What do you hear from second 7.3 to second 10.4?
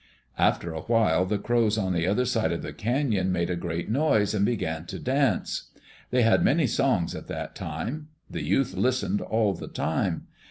time. The youth listened all the time.